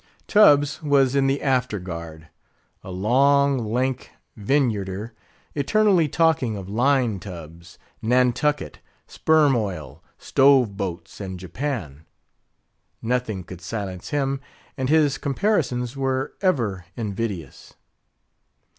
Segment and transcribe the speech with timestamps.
[0.25, 2.27] Tubbs was in the After Guard;
[2.83, 5.11] a long, lank Vineyarder,
[5.53, 12.05] eternally talking of line tubs, Nantucket, sperm oil, stove boats, and Japan.
[12.99, 14.41] Nothing could silence him;
[14.75, 17.75] and his comparisons were ever invidious.